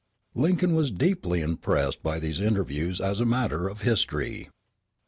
That 0.33 0.41
Lincoln 0.41 0.73
was 0.73 0.89
deeply 0.89 1.41
impressed 1.41 2.01
by 2.01 2.17
these 2.17 2.39
interviews 2.39 2.99
is 2.99 3.19
a 3.21 3.25
matter 3.27 3.67
of 3.69 3.81
history. 3.81 4.49